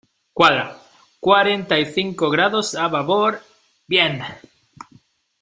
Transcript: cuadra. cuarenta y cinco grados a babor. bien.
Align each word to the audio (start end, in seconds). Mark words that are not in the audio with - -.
cuadra. 0.33 0.77
cuarenta 1.19 1.77
y 1.77 1.85
cinco 1.85 2.31
grados 2.31 2.73
a 2.73 2.87
babor. 2.87 3.39
bien. 3.87 4.19